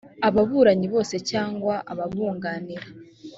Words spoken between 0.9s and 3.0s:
bose cyangwa ababunganira